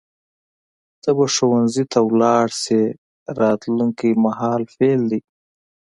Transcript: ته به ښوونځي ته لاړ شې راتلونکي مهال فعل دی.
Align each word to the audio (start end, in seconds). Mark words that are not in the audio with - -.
ته 1.01 1.09
به 1.17 1.25
ښوونځي 1.35 1.83
ته 1.91 1.99
لاړ 2.21 2.47
شې 2.61 2.81
راتلونکي 3.39 4.09
مهال 4.25 4.61
فعل 4.73 5.01
دی. 5.11 5.21